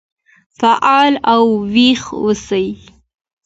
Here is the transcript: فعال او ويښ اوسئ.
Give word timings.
فعال 0.59 1.13
او 1.33 1.43
ويښ 1.73 2.03
اوسئ. 2.23 2.67